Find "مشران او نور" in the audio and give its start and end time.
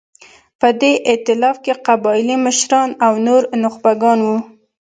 2.45-3.41